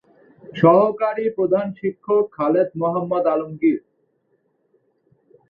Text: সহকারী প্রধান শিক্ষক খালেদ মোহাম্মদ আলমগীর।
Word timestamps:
সহকারী 0.53 1.25
প্রধান 1.37 1.67
শিক্ষক 1.79 2.23
খালেদ 2.37 2.69
মোহাম্মদ 2.75 3.25
আলমগীর। 3.33 3.79